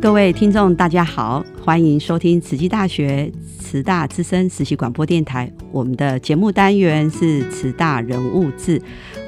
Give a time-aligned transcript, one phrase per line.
[0.00, 5.52] 各位听众，大家好，欢迎收听慈济大学慈大资深实习广播电台。
[5.70, 8.80] 我们的节目单元是慈大人物志，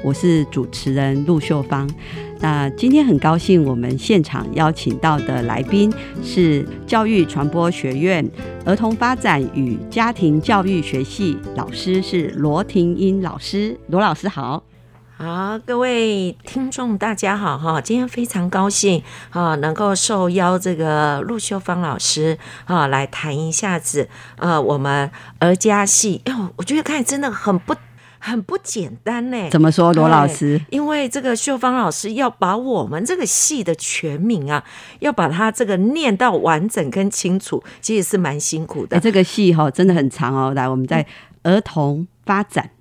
[0.03, 1.87] 我是主持人陆秀芳。
[2.39, 5.93] 那今天很高兴，我们现场邀请到的来宾
[6.23, 8.27] 是教育传播学院
[8.65, 13.77] 儿童发展与家庭教育学系老师，是罗婷英老师。
[13.89, 14.63] 罗老师好。
[15.23, 17.79] 好，各位听众，大家好哈！
[17.79, 26.21] 今天非常高兴啊，能够受邀这个陆秀芳老师啊来谈一下子呃，我们儿家戏。
[26.25, 27.73] 哎呦，我觉得看真的很不
[28.19, 29.49] 很不简单呢。
[29.49, 30.59] 怎么说，罗老师？
[30.69, 34.61] 因为这个秀芳老师要把我们这个戏的全名啊，
[34.99, 38.99] 要把它这个念到完整跟清楚，其实是蛮辛苦的。
[38.99, 40.53] 这个戏哈真的很长哦。
[40.53, 41.05] 来，我们在
[41.43, 42.71] 儿童发展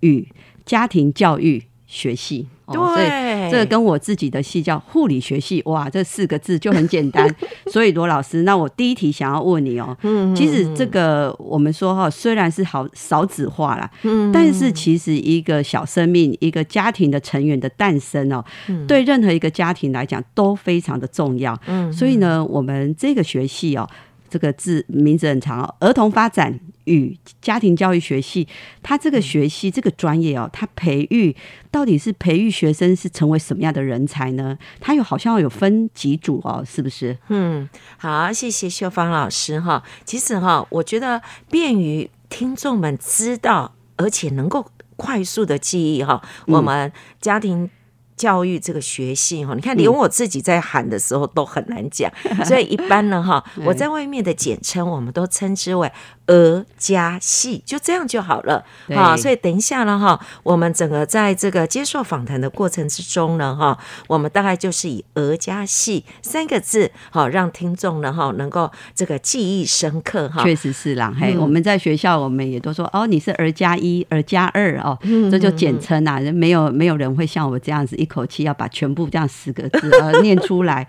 [0.00, 0.28] 与
[0.66, 1.64] 家庭教育。
[1.88, 7.26] 学系，对，这个跟我自己的系叫护理学系，哇，这四个字就很简单。
[7.72, 18.44] 所以罗老师，那我第一题想要问你哦，嗯其实这个我们说哈，虽然是好少子化啦，嗯，但是其实一个小生命，一个家庭的成员的诞生哦，
[18.86, 21.58] 对任何一个家庭来讲都非常的重要。
[21.66, 23.88] 嗯，所以呢，我们这个学系哦。
[24.28, 28.46] 这个字名字很长哦，儿童发展与家庭教育学系，
[28.82, 31.34] 它这个学系这个专业哦，它培育
[31.70, 34.58] 到底是培育学生是成为什么样的人才呢？
[34.80, 37.16] 它有好像有分几组哦，是不是？
[37.28, 39.82] 嗯，好，谢谢秀芳老师哈。
[40.04, 47.70] 其实哈，我觉得便于听众们知道，而且能够快速的记忆哈，我们家庭。
[48.18, 52.12] 教育这个学性哈，你看连我自己在喊的时候都很难讲，
[52.44, 55.90] 所以一般呢哈， 我在外面的简称我们都称之为。
[56.28, 70.42] 儿加戏就这样就好了啊，所以等一下呢哈，我们整个在这个接受访谈的过程之中呢哈，我们大概就是以儿加戏三个字好，让听众呢哈能够这个记忆深刻哈。
[70.42, 74.96] 确实是啦，嘿，我们在学校我们也都说哦，你是儿加一、儿加二哦，
[75.30, 80.86] 这就简称啊，人没有没有人会像我这样子一口气要把全部这样十个字呃 念出来。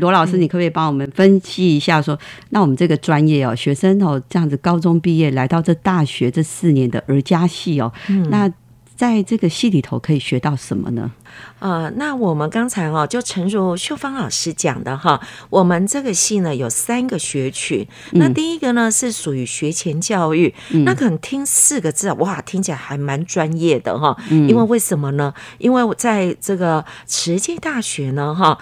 [0.00, 2.18] 罗老师，你可不可以帮我们分析一下，说
[2.50, 4.73] 那我们这个专业哦，学生哦这样子高。
[4.74, 7.92] 高中毕业来到这大学这四年的儿家戏哦，
[8.28, 8.52] 那
[8.96, 11.12] 在这个戏里头可以学到什么呢？
[11.58, 17.84] 呃，那我们刚才哦，就诚如秀芳老师讲的哈，我们这个戏呢有三个学群。
[18.12, 24.16] 那第一个呢是属于学前教育，那可能听四个字哇，听起来还蛮专业的哈。
[24.30, 25.34] 因为为什么呢？
[25.58, 28.56] 因为我在这个慈济大学呢哈，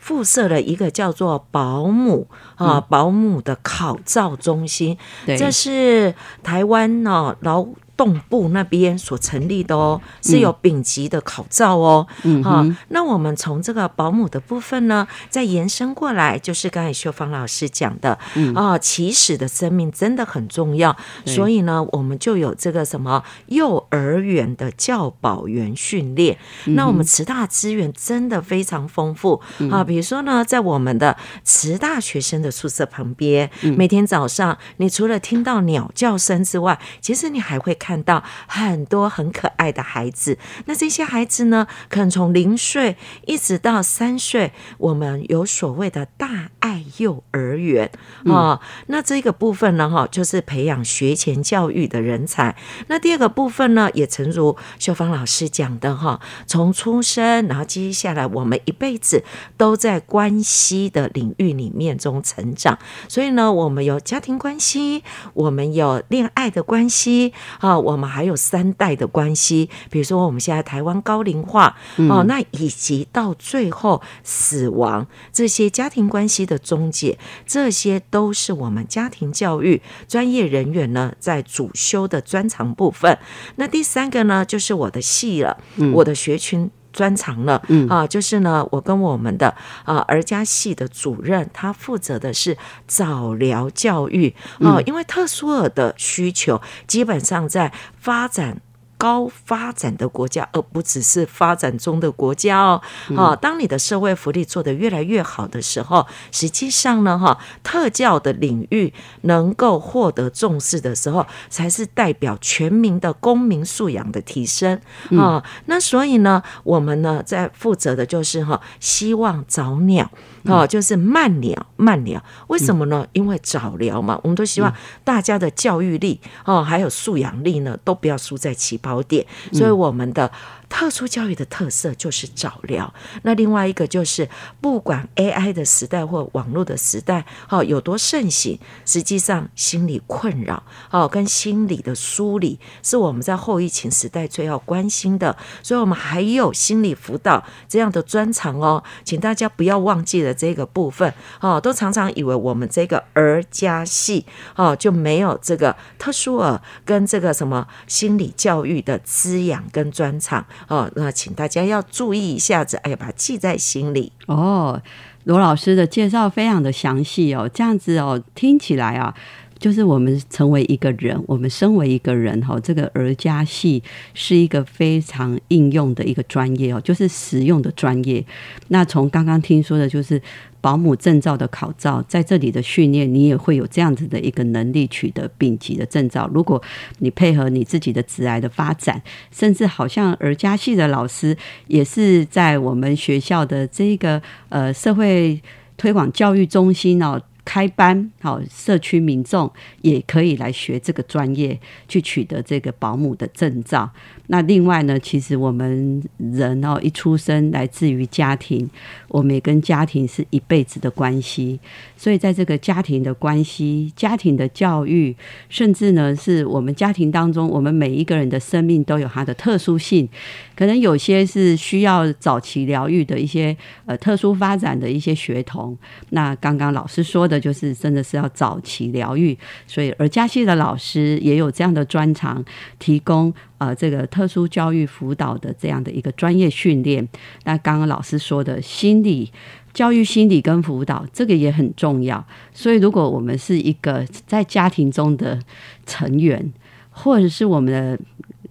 [0.00, 4.96] 附设了一个叫做保姆啊保姆的考照中心，
[5.26, 7.66] 这是台湾呢劳。
[8.00, 12.06] 动部那边所成立的哦，是有丙级的考照哦。
[12.22, 18.18] 嗯好，那我们从这个保姆的部分呢，再延伸过来，就是刚才秀芳老师讲的
[18.54, 20.96] 啊，起始的生命真的很重要。
[21.26, 26.38] 所以呢，我们就有这个什么幼儿园的教保员训练。
[26.68, 31.14] 那我们慈大资源真的非常丰富啊，比如说呢，在我们的
[31.44, 37.89] 慈大学生的宿舍旁边，每天早上，你除了听到鸟叫声之外，其实你还会看。
[37.90, 42.96] 看到很多很可爱的孩子，那这些孩子呢，可能从零岁
[43.26, 47.90] 一直到三岁，我们有所谓的大爱幼儿园
[48.26, 48.60] 啊。
[48.86, 52.54] 那这个部分呢，哈，就是培养学前教育的人才。
[52.86, 59.24] 那第二个部分呢，也诚如秀芳老师讲的哈，从出生，然后接下来我们一辈子
[59.56, 62.78] 都在关系的领域里面中成长。
[63.08, 65.02] 所以呢，我们有家庭关系，
[65.34, 67.79] 我们有恋爱的关系啊。
[67.80, 71.76] 我们还有三代的关系，比如说我们现在台湾高龄化
[72.08, 83.18] 哦，那以及到最后死亡这些家庭关系的终结，这些都是我们家庭教育专业人员呢在主修的专长部分。
[83.56, 85.56] 那第三个呢，就是我的系了，
[85.94, 86.70] 我的学群。
[86.92, 87.88] 专长了，嗯。
[87.88, 89.54] 啊，就是呢，我跟我们的
[89.84, 92.56] 啊儿家系的主任，他负责的是
[92.86, 94.34] 早疗教育。
[94.60, 98.60] 啊，因为特殊儿的需求基本上在发展。
[99.00, 102.82] 高发展的国家，而不只是发展中的国家哦。
[103.16, 108.92] 啊，当你的社会福利做得越来越好的时候，实际上呢，哈，特教的领域
[109.22, 114.78] 能够获得重视的时候，才是代表全民的公民素养的提升
[115.18, 115.42] 啊。
[115.64, 120.10] 那所以呢，我们呢在负责的就是哈，希望早鸟。
[120.44, 123.06] 哦，就是慢疗，慢疗，为什么呢？
[123.12, 124.74] 因为早疗嘛，我们都希望
[125.04, 130.30] 大家的教育力哦，还有素养力呢，都不要输在起跑点，所以我们的。
[130.70, 134.26] 特殊教育的特色就是早疗，那另外一个就是
[134.60, 154.24] 不管 AI 的时代或网络的时代，哦有多盛行，实际上心理困扰哦跟心理的梳理是我们在后疫情时代最要关心的，所以我们还有心理辅导这样的专长哦，请大家不要忘记了这个部分哦，都常常以为我们这个儿家系
[154.54, 160.46] 哦就没有这个特殊儿跟这个什么心理教育的滋养跟专长。
[160.68, 164.80] 哦，那请大家要注意一下子，哎呀，把它记在心里哦。
[165.24, 169.14] 罗老师的介绍非常的详细哦，这样子哦，听起来啊，
[169.58, 173.82] 就是我们成为一个人，我们身为一个人哈，这个儿家戏
[174.14, 178.24] 是一个非常应用的一个专业哦，就是实用的专业。
[178.68, 180.20] 那从刚刚听说的，就是。
[180.60, 186.28] 保姆证照的考照，在这里的训练，你也会有这样子的一个能力取得丙级的证照。
[186.32, 186.62] 如果
[186.98, 191.36] 你配合你自己的职癌的发展，甚至好像儿家系的老师，
[191.66, 195.40] 也是在我们学校的这个呃社会
[195.76, 197.20] 推广教育中心哦。
[197.50, 199.50] 开班，好，社区民众
[199.82, 201.58] 也可以来学这个专业，
[201.88, 203.90] 去取得这个保姆的证照。
[204.28, 208.70] 那另外呢，其实我们人哦，一出生来自于家庭，
[209.08, 211.58] 我们也跟家庭是一辈子的关系。
[211.96, 215.16] 所以在这个家庭的关系、家庭的教育，
[215.48, 220.08] 甚至呢，是我们家庭当中，我们每一个人的生命都有它的特殊性。
[220.54, 223.56] 可能有些是需要早期疗愈的一些
[223.86, 225.76] 呃特殊发展的一些学童。
[226.10, 232.44] 那刚刚老师说的，就是真的是要早期疗愈，所以而嘉西的老师也有这样的专长，
[232.78, 237.08] 提供呃这个特殊教育辅导的这样的一个专业训练。
[237.44, 239.32] 那刚刚老师说的心理
[239.72, 242.24] 教育、心理跟辅导，这个也很重要。
[242.52, 245.38] 所以如果我们是一个在家庭中的
[245.86, 246.52] 成员，
[246.90, 247.98] 或者是我们的。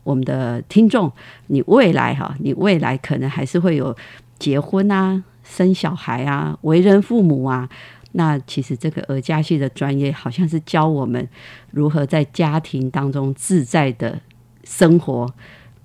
[0.01, 1.11] 我们的听众，
[1.47, 3.95] 你未来哈，你未来可能还是会有
[4.39, 7.69] 结婚啊、生小孩啊、为人父母啊。
[8.11, 11.27] 那其实这个儿家系的专业，好像是教我们
[11.71, 14.19] 如何在家庭当中自在的
[14.63, 15.31] 生活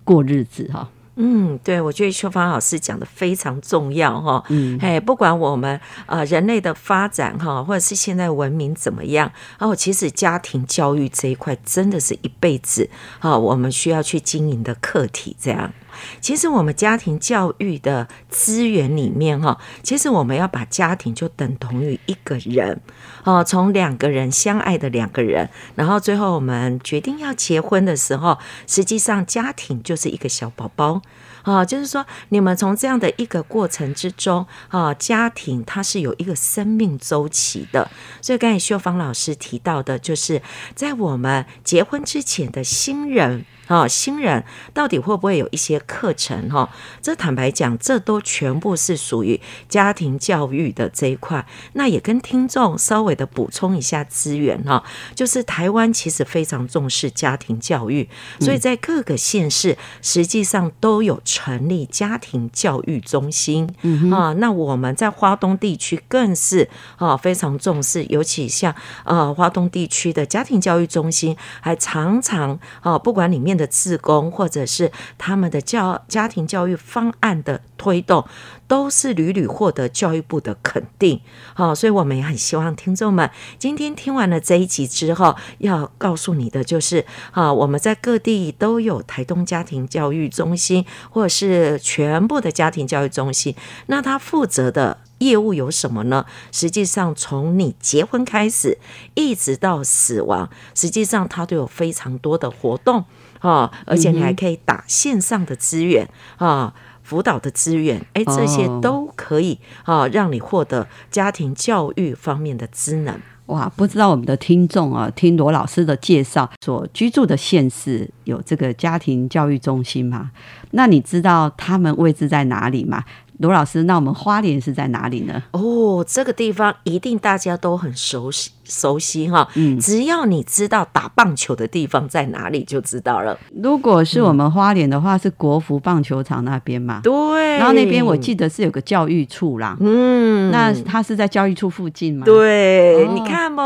[0.05, 0.89] 过日子哈。
[1.17, 4.43] 嗯，对，我觉得秋芳老师讲的非常重要哈。
[4.49, 9.31] 嗯，哎，不管我们呃人类的发展哈，或者是现在文明怎么样，
[9.61, 15.37] 哦，其实家庭教育这一块真的是一辈子啊，我们需要去经营的课题。
[15.39, 15.73] 这样，
[16.21, 22.81] 其实我们家庭教育的资源里面哈，其实我们要把家庭就等同于一个人
[23.25, 31.03] 哦，从两个人相爱的两个人，然后最后我们决定要结婚的时候，实际上家庭就是一个小宝宝。
[31.43, 37.91] 啊，就是说，你们从这样的一个过程之中，啊，家庭它是有一个生命周期的。
[38.23, 40.41] 所以刚才秀芳老师提到的，就是
[40.75, 43.45] 在我们结婚之前的新人。
[43.67, 44.45] 啊，新人
[44.75, 46.51] 到底会不会有一些课程？
[46.51, 46.69] 哈，
[47.01, 51.47] 这坦白讲，这都全部是属于家庭教育的这一块。
[51.73, 58.07] 那也跟听众稍微的补充一下资源哈，就是台湾其实非常重视家庭教育，
[58.39, 63.75] 所以在各个县市实际上都有成立家庭教育中心。
[63.81, 73.54] 嗯啊，那我们在华东地区更是啊非常重视，尤其像呃华东地区的家庭教育中心，还常常啊不管里面。
[73.57, 78.25] 的自工，或者是他们的教家庭教育方案的推动。
[78.67, 81.21] 都是屡屡获得教育部的肯定，
[81.53, 93.55] 好，所以我们也很希望听众们今天听完了这一集之后，要告诉你的就是，啊，我们在各地都有台东家庭教育中心，或者是全部的家庭教育中心，
[93.87, 94.99] 那他负责的。
[95.19, 96.27] 业务有什么呢？
[96.53, 98.77] 实际上，从你结婚开始，
[99.15, 103.05] 一直到死亡，实际上它都有非常多的活动
[103.49, 106.09] 啊，而且你还可以打线上的资源
[106.39, 113.21] 啊，辅导的资源，哎，这些都可以啊，让你获得家庭教育方面的职能。
[113.47, 120.31] 哇，不知道我们的听众啊，听罗老师的介绍，所居住的县市有这个家庭教育中心吗？
[120.71, 123.05] 那你知道他们位置在哪里吗？
[123.41, 125.43] 罗老师，那我们花莲是在哪里呢？
[125.51, 128.53] 哦，这个地方一定大家都很熟悉。
[128.65, 133.39] 熟悉哈，嗯，只要你知道打棒球的地方在哪里，就知道了。
[133.63, 137.01] 如果是我们花莲的话，是国服棒球场那边嘛？
[137.03, 137.59] 对。
[137.59, 142.25] 然后那边我记得是有个教育处啦，嗯，那它是在教育处附近吗？
[142.25, 143.61] 对，你看不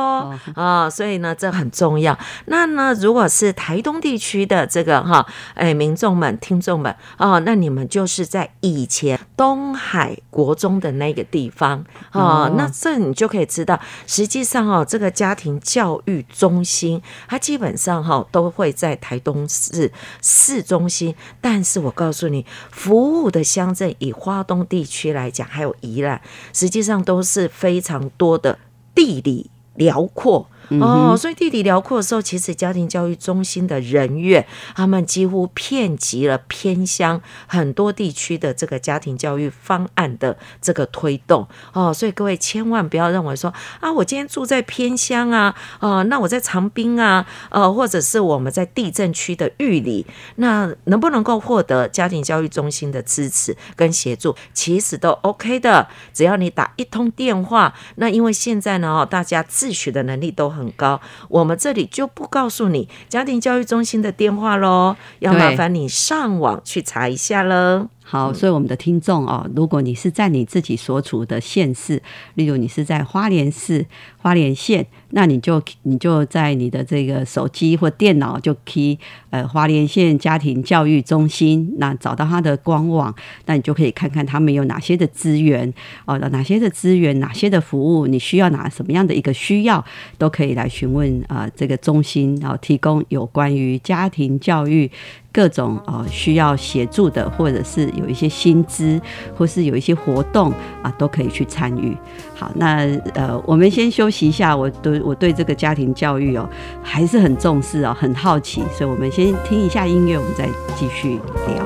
[0.54, 0.90] 啊？
[0.90, 2.18] 所以呢，这很重要。
[2.46, 5.24] 那呢，如果是台东地区的这个哈，
[5.54, 14.84] 哎，民众们、听众们哦，那你们就是在以前东海国中的那个地方啊，那这你就可以知道，实际上哦。
[14.88, 19.92] 这个家庭教育中心，它基本上哈都会在台东市
[20.22, 21.14] 市中心。
[21.40, 26.20] 但是我告诉你，服务的乡镇以花东地区来讲，还有宜兰，
[26.52, 28.58] 实际上都是非常多的
[28.94, 30.48] 地理辽阔。
[30.68, 34.46] 哦，所以地理辽阔的时候，其实家庭教育中心的人员，
[34.76, 41.48] 他们几乎遍及了偏乡很多地区的这个家庭教育方案的这个推动。
[41.72, 50.04] 哦，所以各位千万不要认为说啊，我今天住在偏乡啊，啊，那我在长滨啊，呃，或者是我们在地震区的玉里，
[50.36, 54.36] 那能不能够获得家庭教育中心的支持跟协助？
[54.52, 57.72] 其实都 OK 的，只要你打一通电话。
[57.96, 60.57] 那因为现在呢，大家自学的能力都。
[60.76, 67.88] 高，我们这里就不告诉你家庭教育中心的电话喽，要麻烦你上网去查一下喽。
[68.10, 72.02] 好，所以我们的听众哦，如果你是在你自己所处的县市，
[72.36, 73.84] 例如你是在花莲市、
[74.16, 78.98] 花莲县，那你就你就在你的这个手机或电脑就可以
[79.28, 85.70] 呃花莲县家庭教育中心，那找到它的官网，那你就可以看看他们有哪些的资源
[86.06, 89.84] 哦，哪些的资源，哪些的服务，你需要哪什么样的一个需要，
[90.16, 94.90] 都可以来询问啊这个中心，然后提供有关于家庭教育。
[95.32, 99.00] 各种哦需要协助的，或者是有一些薪资，
[99.36, 101.96] 或是有一些活动啊，都可以去参与。
[102.34, 104.56] 好，那呃，我们先休息一下。
[104.56, 106.48] 我对我对这个家庭教育哦
[106.82, 111.64] 还是很重视哦，很好奇，所以我们先听一下音乐，我们再继续聊。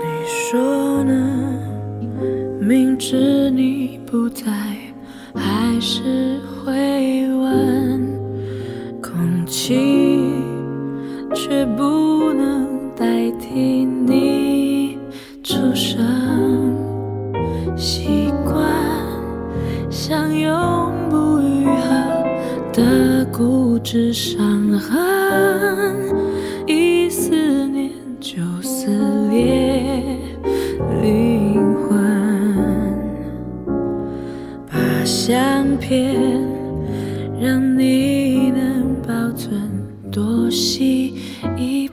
[0.00, 1.50] 你说呢？
[2.60, 4.44] 明知你不在，
[5.34, 8.14] 还是会问。
[9.02, 10.32] 空气
[11.34, 12.73] 却不能。
[12.96, 14.96] 代替你
[15.42, 15.98] 出生，
[17.76, 18.62] 习惯
[19.90, 21.90] 像永不愈合
[22.72, 24.38] 的固执伤
[24.78, 24.96] 痕，
[26.68, 28.86] 一思念就撕
[29.28, 30.16] 裂
[31.02, 31.98] 灵魂，
[34.70, 36.14] 把相片
[37.40, 39.68] 让你能保存
[40.12, 41.14] 多细
[41.56, 41.88] 一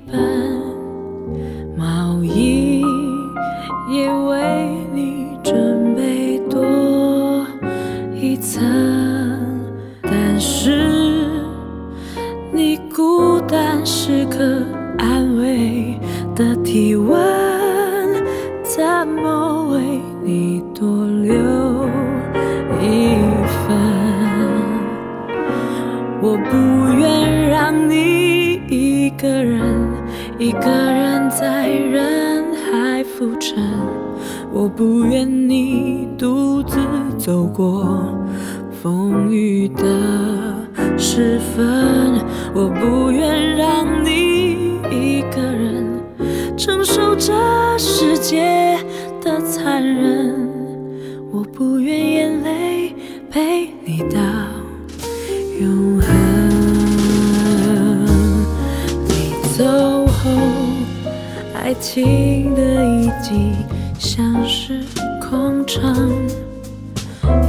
[61.93, 63.51] 情的遗迹
[63.99, 64.81] 像是
[65.19, 66.25] 空城，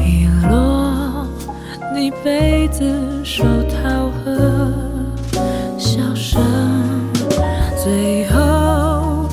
[0.01, 1.25] 遗落
[1.95, 2.83] 你被子、
[3.23, 4.73] 手套和
[5.79, 6.43] 笑声，
[7.85, 9.29] 最后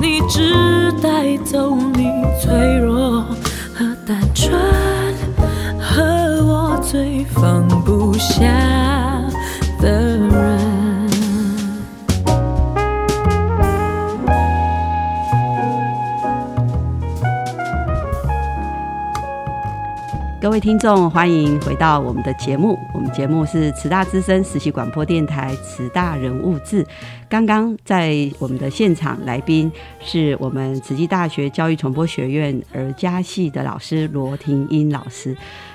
[0.00, 2.06] 你只带走你
[2.40, 3.20] 脆弱
[3.74, 4.56] 和单纯，
[5.80, 6.04] 和
[6.46, 8.71] 我最放不下。
[20.52, 22.78] 各位听众，欢迎回到我们的节目。
[22.92, 26.86] 我们节目是慈大之声实习广播电台慈大人物志。
[27.26, 35.34] 刚刚在我们的现场来宾是我们慈济大学教育传播学院儿家系的老师罗婷英老师。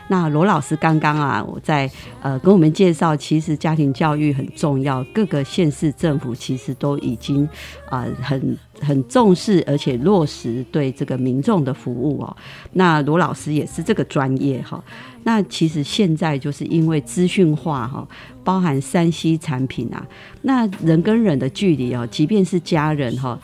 [0.09, 1.89] 那罗老师刚刚啊，我在
[2.21, 7.47] 呃跟我们介绍，其实家庭教育很重要，各个县市政府其实都已经
[7.89, 12.37] 啊很很重视，而且落实对这个民众的服务哦。
[12.73, 14.83] 那罗老师也是这个专业哈。
[15.23, 18.07] 那其实现在就是因为资讯化哈，
[18.45, 20.05] 包含三 C 产品啊，
[20.43, 23.37] 那人跟人的距离哦，即便是家人哈。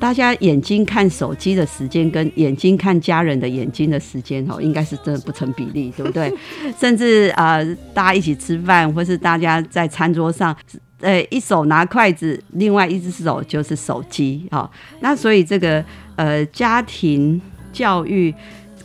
[0.00, 6.32] 大家眼睛看手机的时间跟眼睛看家人的眼睛的时间哦，应该是真的不成比例，对不对？
[6.80, 10.56] 甚至啊，大家一起吃饭，或是大家在餐桌上，
[11.00, 14.68] 呃，一手拿筷子，另外一只手就是手机，哈。
[15.00, 15.84] 那所以这个
[16.16, 17.40] 呃，家庭
[17.72, 18.34] 教育。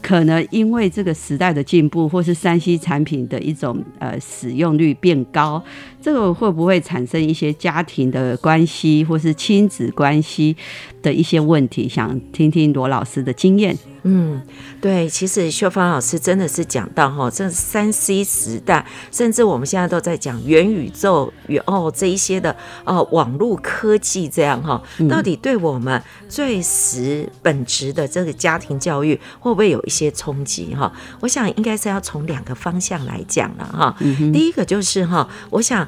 [0.02, 5.60] 可能因为这个时代的进步，或是山西产品的一种呃使用率变高，
[6.06, 10.56] 这个会不会产生一些家庭的关系，或是亲子关系
[11.02, 11.90] 的一些问题？
[11.90, 13.76] 想听听罗老师的经验。
[14.04, 14.40] 嗯，
[14.80, 30.94] 对，其实秀芳老师真的是讲到哈，这三 C 时代，甚至我们现在都在讲元宇宙元哦这一些的哦网络科技这样哈，到底对我们最实本质的这个家庭教育会不会有一些冲击哈？
[31.22, 33.96] 我想应该是要从两个方向来讲了哈。
[34.32, 35.88] 第一个就是哈，我想。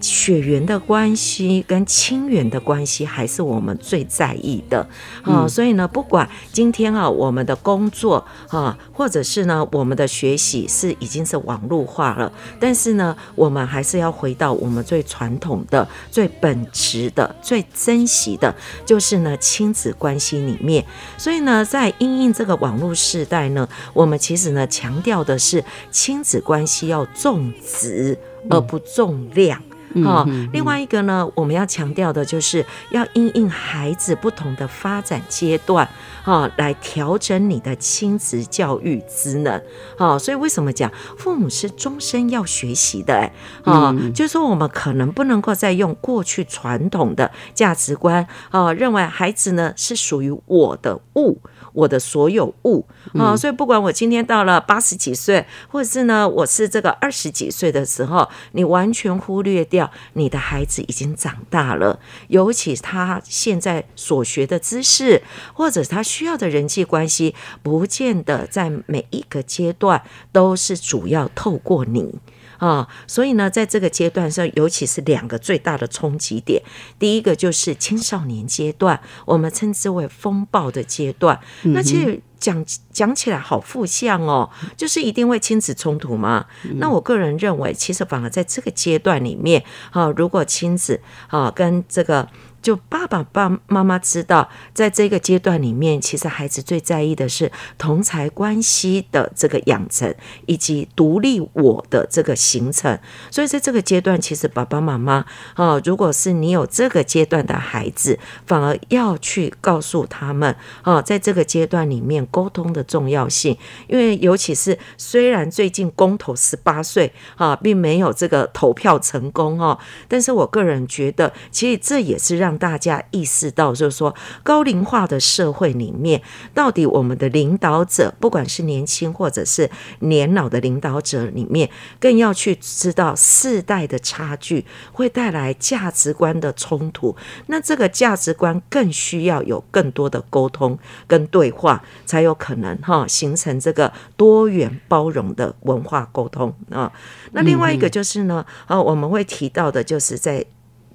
[0.00, 4.86] 血缘的关系跟亲缘的关系还是我们最在意的
[5.22, 18.54] 啊，所以呢，不管今天啊，我们的工作啊，或者是呢，我们的学习是已经是网络化了，但是呢，我们还是要回到我们最传统的、最本质的、最珍惜的，
[18.86, 20.84] 就是呢亲子关系里面。
[21.18, 29.60] 所以呢，在因应这个网络时代呢，我们其实呢强调的是亲子关系要重质而不重量。
[30.04, 35.88] 好，另外一个呢，我们要强调的就是要因应孩子不同的发展阶段，
[36.22, 39.60] 哈，来调整你的亲子教育职能。
[39.98, 43.14] 哦，所以为什么讲父母是终身要学习的？
[43.14, 43.32] 哎，
[43.64, 51.40] 啊，就是说我们可能不能够再用过去传统的价值观，啊，认为孩子呢是属于我的物。
[51.72, 52.84] 我的所有物
[53.16, 59.79] 啊，所以不管我今天到了八十几岁，或者是呢，我是这个二十几岁的时候，你完全忽略掉
[60.14, 65.22] 你的孩子已经长大了，尤其他现在所学的知识，
[65.54, 72.18] 或者他需要的人际关系，不见得在每一个阶段都是主要透过你。
[72.58, 76.62] 啊，所以呢，在这个阶段上，尤其是两个最大的冲击点，
[76.98, 81.40] 第一个就是青少年阶段，我们称之为风暴的阶段。
[81.62, 86.46] 那其实讲讲起来好负向哦，就是一定会亲子冲突吗？
[86.78, 92.26] 那我个人认为，其实反而在这个阶段里面，啊，如果亲子啊跟这个。
[92.62, 100.14] 就爸爸、爸妈妈知道，在这个阶段里面，其实孩子最在意的是同才关系的这个养成，
[100.46, 102.98] 以及独立我的这个形成。
[103.30, 113.56] 所以在这个阶段，其实爸爸妈妈啊，如果是你有这个阶段的孩子，反而要去告诉他们啊，在这个阶段里面沟通的重要性。
[113.88, 126.20] 因为尤其是虽然最近公投十八岁啊，并没有这个投票成功哦，但是我个人觉得，其实这也是让让大家意识到，就是说高龄化的社会里面，
[126.52, 137.14] 到底我们的领导者，不管是年轻或者是年老的领导者里面，更要去知道世代的差距会带来价值观的冲突。
[137.46, 146.92] 那这个价值观更需要有更多的沟通跟对话，才有可能哈形成这个多元包容的文化沟通啊。
[147.30, 150.44] 那另外一个就是呢，呃，我们会提到的就是在。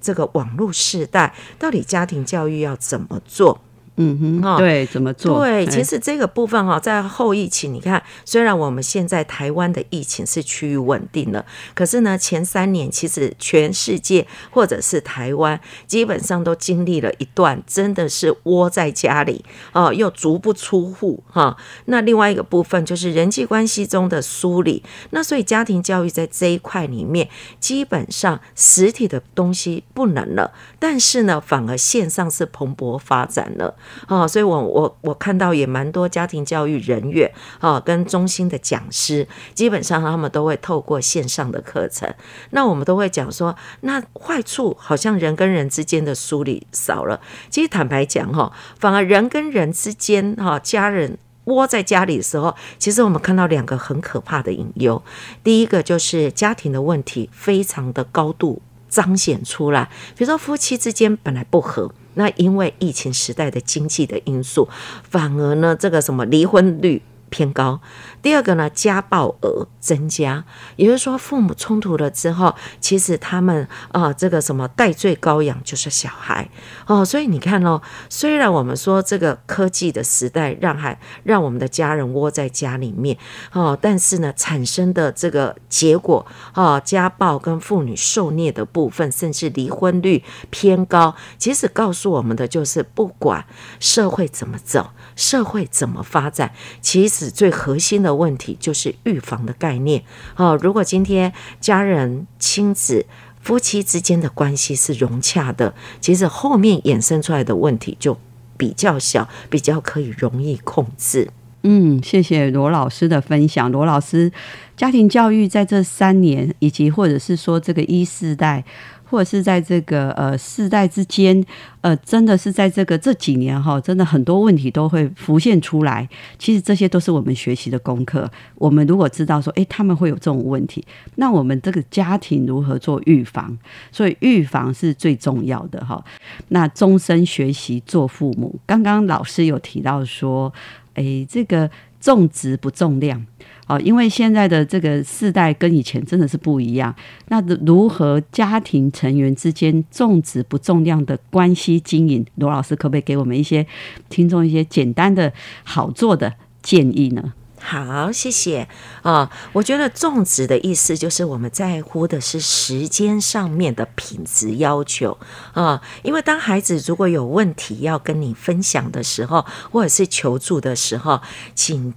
[0.06, 3.60] 这个网络时代，到底家庭教育要怎么做？
[3.96, 5.38] 嗯哼，哈对，怎么做？
[5.44, 21.56] 对，其实这个部分哈，在后疫情，你看，虽然我们现在台湾的疫情是趋于稳定了，可是呢，前三年其实全世界或者是台湾，基本上都经历了一段真的是窝在家里哦，又足不出户哈。
[21.86, 27.28] 那另外一个部分就是人际关系中的梳理，那所以家庭教育在这一块里面，
[27.58, 33.74] 基本上实体的东西不能了，但是呢，反而线上是蓬勃发展了。
[34.08, 42.12] 哦，所以我我我看到也蛮多家庭教育人员啊，跟中心的讲师，基本上他们都会透过线上的课程。
[42.50, 47.20] 那我们都会讲说，那坏处好像人跟人之间的梳理少了。
[47.50, 55.00] 其实坦白讲哈，反而人跟人之间哈，家人窝在家里的时候，其实我们看到两个很可怕的隐忧。
[55.44, 64.68] 第一个就是家庭的问题非常的高度彰显出来，比如说夫妻之间本来不和，那因为疫情时代的经济的因素，
[65.02, 67.02] 反而呢这个什么离婚率。
[67.30, 67.80] 偏高。
[68.22, 70.44] 第二个呢，家暴额增加，
[70.76, 76.48] 也就是说，父母冲突了之后，其实他们啊，这个什么代罪羔羊就是小孩
[76.86, 77.04] 哦。
[77.04, 83.16] 所以你看哦，虽然我们说这个科技的时代让孩让我们的家人窝在家里面
[83.52, 93.44] 哦，但是呢，产生的这个结果哦，家暴跟妇女受虐的部分，甚至离婚率偏高，其实告诉我们的就是，不管
[93.78, 94.90] 社会怎么走。
[95.14, 96.52] 社会怎么发展？
[96.82, 100.02] 其实最核心的问题就是预防的概念。
[100.36, 103.06] 哦，如果今天家人、亲子、
[103.40, 108.18] 夫妻之间的关系是融洽的，其实后面衍生出来的问题就
[108.56, 111.30] 比较小，比较可以容易控制。
[111.62, 113.70] 嗯，谢谢罗老师的分享。
[113.72, 114.30] 罗老师，
[114.76, 118.64] 家庭教育在这三年，以及或者是说这个一世代。
[119.08, 121.44] 或者是在这个呃世代之间，
[121.80, 126.08] 呃，真的是在这个这几年哈，真的很多问题都会浮现出来。
[126.38, 128.30] 其实这些都是我们学习的功课。
[128.56, 133.56] 我们如果知道说，哎，他们会有这种问题，那我们这个家庭如何做预防？
[133.92, 136.04] 所以预防是最重要的哈。
[136.48, 140.52] 那终身学习做父母，刚刚老师有提到说，
[140.94, 143.24] 哎，这个重质不重量。
[143.66, 146.94] 哦，因为现在的这个世代跟以前真的是不一样。
[147.28, 152.24] 那如何家庭成员之间重质不重量的关系经营？
[152.36, 153.66] 罗老师可不可以给我们一些
[154.08, 155.32] 听众一些简单的
[155.64, 157.32] 好做的建议呢？
[157.58, 158.68] 好，谢谢
[159.02, 159.28] 啊。
[159.52, 165.18] 我觉得重质的意思就是我们在乎的是时间上面的品质要求
[165.54, 165.82] 啊。
[166.04, 171.20] 因为当孩子如果有问题要跟你分享的时候，或者是求助的时候，
[171.56, 171.92] 请。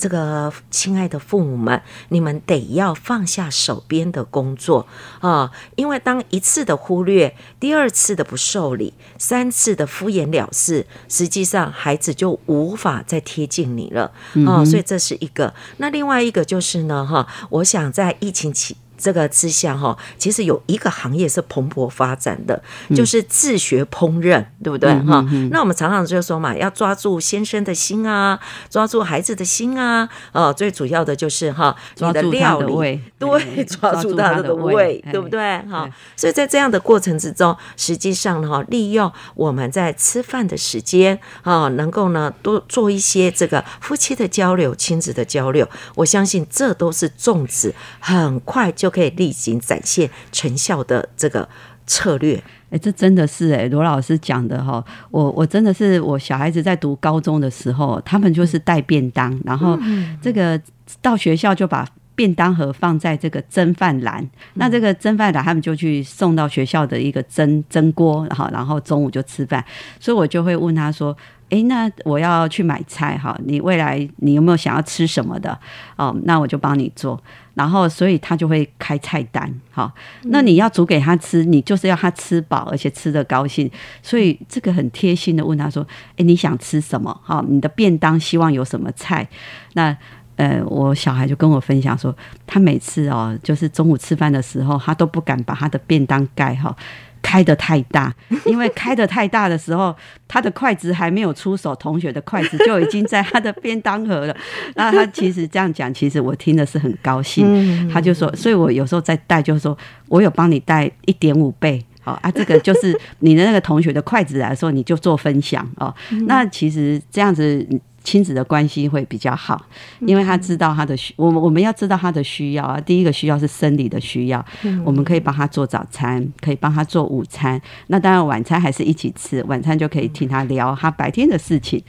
[0.00, 4.86] 这个亲爱的父母们，你们得要放下手边的工作
[5.20, 5.50] 啊！
[5.76, 14.10] 因为当一次的忽略，第二次的不受理，三次的敷衍了事，实际上孩子就无法再贴近你了
[14.46, 14.64] 啊！
[14.64, 15.52] 所以这是一个。
[15.76, 18.74] 那另外一个就是呢，哈，我想在疫情期。
[19.00, 22.62] 这个之下哈，其实有一个行业是蓬勃发展的，
[22.94, 25.26] 就是自学烹饪，对不对哈？
[25.50, 35.88] 那我们常常就说嘛，要抓住先生的心啊，抓住孩子的心啊，呃，最主要的就是哈，你的料理，对， 抓住他的胃，对不对哈？
[36.14, 48.89] 所以在这样的过程之中，实际上哈，利用我们在吃饭的时间啊，能够呢多做一些这个夫妻的交流、亲子的交流，我相信这都是粽子，很快就。
[48.90, 51.48] 可以立即展现成效的这个
[51.86, 59.78] 策略，哎，这真的是哎，罗老师讲的哈，我我真的是我小孩子在读高中的时候，他们就是带便当，然后
[60.20, 60.60] 这个
[61.00, 69.64] 到学校就把便当盒放在这个蒸饭篮，那这个蒸饭篮他们就去送到学校的一个蒸蒸锅，然后然后中午就吃饭，
[69.98, 71.16] 所以我就会问他说。
[71.50, 75.58] 哎，那我要去买菜哈，你未来你有没有想要吃什么的？
[75.96, 77.20] 哦，那我就帮你做。
[77.54, 79.92] 然后，所以他就会开菜单哈。
[80.22, 83.70] 那你要煮给他吃，你就是要他吃饱，而且吃的高兴。
[84.02, 85.86] 所以这个很贴心的问他说
[86.16, 87.12] ：“哎，你想吃什么？
[87.22, 89.28] 哈，你的便当希望有什么菜？”
[89.74, 89.94] 那
[90.36, 96.74] 呃，我小孩就跟我分享说，他每次哦，就是中午吃饭的时候，他都不敢把他的便当盖哈。
[97.22, 98.12] 开的太大，
[98.46, 99.94] 因为开的太大的时候，
[100.26, 104.36] 他的筷子还没有出手，同学的筷子就已经在他的便当盒了。
[104.74, 107.88] 那他其实这样讲，其实我听的是很高兴。
[107.88, 109.76] 他就说，所以我有时候在带，就是说
[110.08, 115.94] 我有帮你带一点五倍，好啊， 这个就是你的那个同学的筷子来说，你就做分享哦。
[116.26, 117.66] 那其实这样子。
[118.10, 119.64] 亲子的关系会比较好，
[120.00, 122.80] 因为他知道他的需，我们我们要知道他的需要啊。
[122.80, 124.44] 第一个需要是生理的需要，
[124.84, 127.60] 我们可以帮他做早餐，可以帮他做午餐。
[127.86, 131.80] 那当然晚餐还是一起吃，晚餐就可以听他聊他白天的事情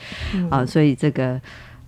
[0.52, 0.64] 啊。
[0.64, 1.42] 所以这个。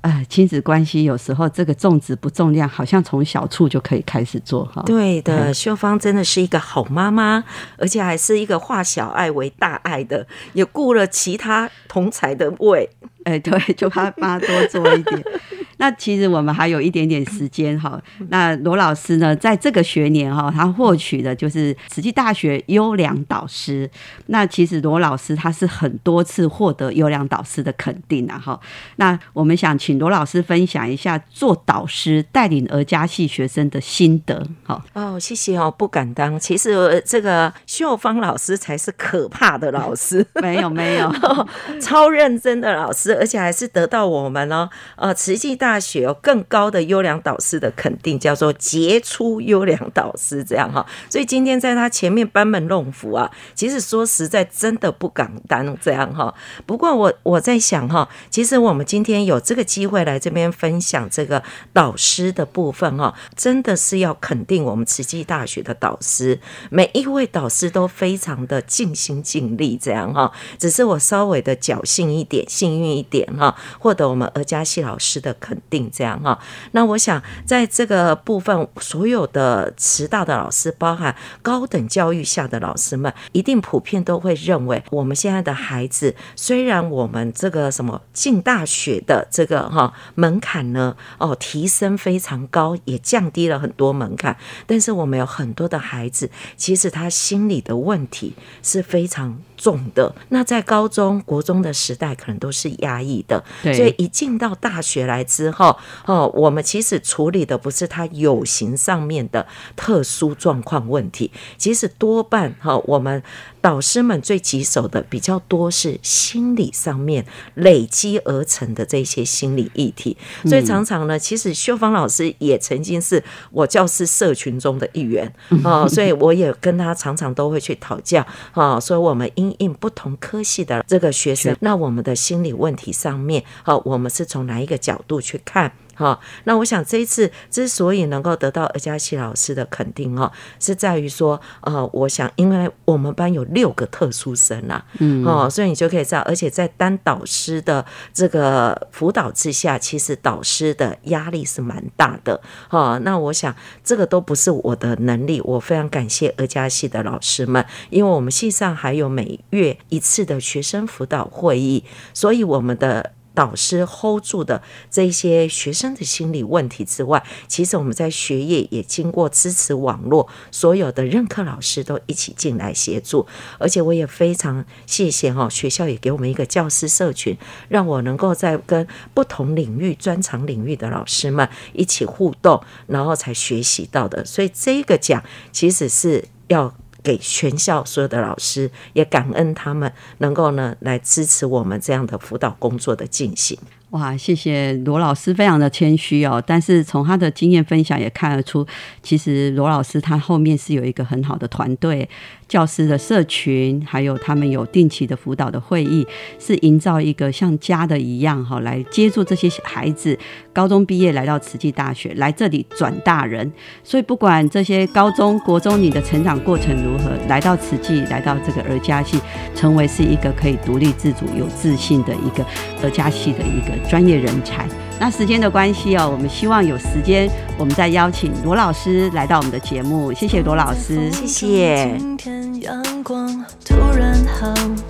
[0.04, 4.84] 哎，亲子关系有时候这个重质不重量，好像从小处就可以开始做哈。
[4.86, 7.42] 对的，秀芳真的是一个好妈妈，
[7.78, 12.90] 而且还是一个化小爱为大爱的，也顾了其他同才的胃。
[13.24, 15.24] 哎，对，就怕妈多做一点。
[15.78, 18.02] 那其实我们还有一点点时间哈。
[18.30, 23.90] 那罗老师呢，在这个学年哈，他获取的就是慈济大学优良导师。
[24.28, 28.60] 那其实罗老师他是很多次获得优良导师的肯定啊哈。
[28.98, 34.46] 那我们想请罗老师分享一下做导师带领儿家系学生的心得。
[34.64, 36.40] 好哦，谢谢哦，不敢当。
[36.40, 41.14] 其实这个秀芳老师才是可怕的老师，没有没有，
[41.82, 50.86] 超认真的老师，而且还是得到我们哦呃慈济大学有更高的优良导师的肯定，叫做杰出优良导师这样哈。
[51.10, 56.36] 所以今天在他前面班门弄斧啊，其实说实在真的不敢当这样哈。
[56.66, 66.38] 不过我我在想哈，其实我们今天有这个机会来这边分享这个导师的部分哈，真的是要肯定我们慈济大学的导师，
[66.70, 70.30] 每一位导师都非常的尽心尽力这样哈。
[70.60, 76.40] 只是我稍微的侥幸一点，幸运一点哈，获得我们儿家系老师的肯肯定这样哈。
[76.72, 94.36] 那我想在这个部分，所有的迟到的老师，包含高等教育下的老师们，一定普遍都会认为，我们现在的孩子，虽然我们这个什么进大学的这个哈门槛呢，哦提升非常高，也降低了很多门槛，
[94.66, 99.40] 但是我们有很多的孩子，其实他心理的问题是非常。
[99.64, 109.48] 重的那在高中国中的时代可能都是压抑的，所以一进到大学来之后，哦，我们其实处理的不是他有形上面的
[109.78, 113.24] 特殊状况问题，其实多半哈我们。
[113.64, 135.72] 导师们最棘手的比较多是心理上面累积而成的这些心理议题，所以常常呢，其实秀芳老师也曾经是我教师社群中的一员啊，所以我也跟他常常都会去讨教啊，所以我们因应不同科系的这个学生，那我们的心理问题上面，好，我们是从哪一个角度去看？
[135.96, 163.12] 好，那我想这一次之所以能够得到尔佳琪老师的肯定哦，是在于说，呃，我想因为我们班有六个特殊生啊，嗯，哦，所以你就可以知道，而且在单导师的这个辅导之下，其实导师的压力是蛮大的，哦，那我想这个都不是我的能力，我非常感谢尔佳系的老师们，因为我们系上还有每月一次的学生辅导会议，所以我们的。
[163.34, 173.26] 导师 hold 住的这些学生的心理问题之外，其实我们在学业也经过支持网络，所有的任课老师都一起进来协助，
[173.58, 177.38] 而且我也非常谢谢哈，学校也给我们一个教师社群，
[177.70, 184.24] 让我能够在跟不同领域、专长领域的老师们一起互动，然后才学习到的。
[184.24, 186.74] 所以这个奖其实是要。
[187.04, 193.58] 给全校所有的老师，也感恩他们能够呢来支持我们这样的辅导工作的进行。
[193.90, 196.44] 哇，谢谢罗老师，非常的谦虚哦。
[196.48, 198.66] 但是从他的经验分享也看得出，
[199.04, 202.10] 其实罗老师他后面是有一个很好的团队。
[202.54, 206.06] 教师的社群，还有他们有定期的辅导的会议，
[206.38, 210.16] 是营造一个像家的一样哈，来接住这些孩子。
[210.54, 213.52] 高中毕业来到慈济大学，来这里转大人。
[213.84, 219.20] 所以不管这些高中国中你的成长过程如何，来到慈济，来到这个儿家系，
[219.56, 222.46] 成为是一个可以独立自主、有自信的一个
[222.84, 224.70] 儿家系的一个专业人才。
[225.04, 230.14] 那时间的关系哦，我们希望有时间，我们再邀请罗老师来到我们的节目。
[230.14, 231.98] 谢谢罗老师，谢谢。
[231.98, 233.28] 今天阳光
[233.66, 234.48] 突然好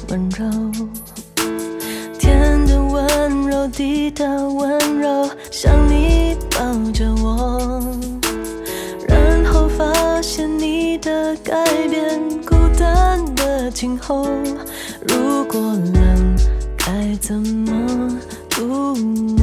[0.09, 0.45] 温柔，
[2.19, 7.81] 天的温柔，地的温柔，像你抱着我，
[9.07, 14.27] 然后发现你的改变，孤单的今后，
[15.07, 15.59] 如果
[15.95, 16.35] 冷，
[16.77, 18.15] 该怎么
[18.51, 19.42] 度？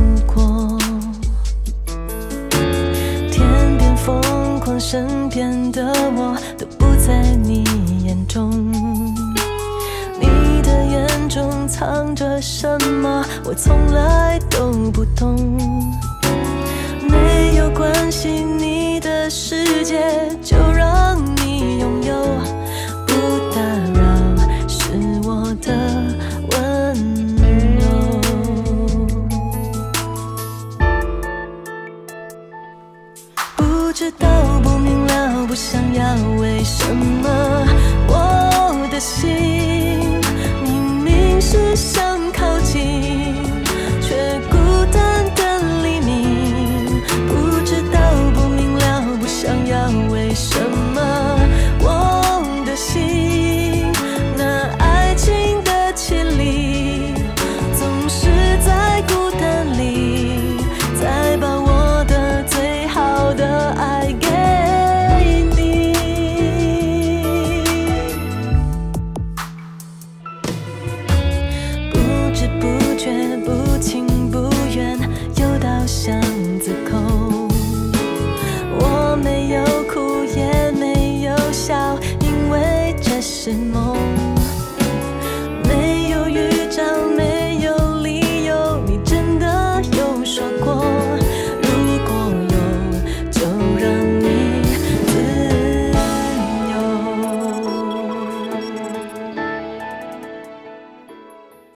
[4.81, 7.63] 身边的我都不在你
[8.03, 8.51] 眼中，
[10.19, 15.37] 你的眼中藏着什么，我从来都不懂。
[17.07, 20.01] 没有关系，你的世界
[20.43, 22.60] 就让你拥有。
[41.71, 42.10] 明是